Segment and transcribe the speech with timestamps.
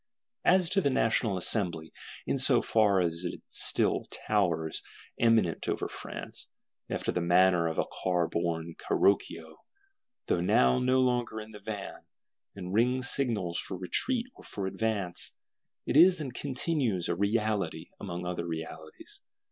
[0.45, 1.93] As to the National Assembly,
[2.25, 4.81] in so far as it still towers
[5.19, 6.49] eminent over France,
[6.89, 9.57] after the manner of a car borne Carroccio,
[10.25, 12.01] though now no longer in the van;
[12.55, 18.47] and rings signals for retreat or for advance,—it is and continues a reality among other
[18.47, 19.21] realities.